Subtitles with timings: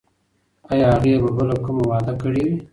[0.71, 2.57] ایا هغې به بله کومه وعده کړې وي؟